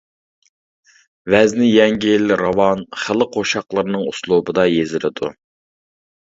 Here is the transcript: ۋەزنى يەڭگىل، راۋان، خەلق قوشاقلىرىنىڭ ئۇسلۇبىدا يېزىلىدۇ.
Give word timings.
ۋەزنى 1.33 1.67
يەڭگىل، 1.67 2.33
راۋان، 2.43 2.83
خەلق 3.03 3.31
قوشاقلىرىنىڭ 3.37 4.09
ئۇسلۇبىدا 4.11 4.69
يېزىلىدۇ. 4.75 5.35